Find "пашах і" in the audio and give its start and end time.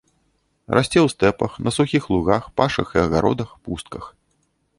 2.63-3.03